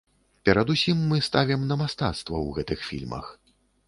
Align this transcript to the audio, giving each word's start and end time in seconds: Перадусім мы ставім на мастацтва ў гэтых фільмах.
Перадусім 0.47 1.03
мы 1.11 1.19
ставім 1.27 1.61
на 1.71 1.77
мастацтва 1.81 2.37
ў 2.39 2.49
гэтых 2.57 2.79
фільмах. 2.89 3.29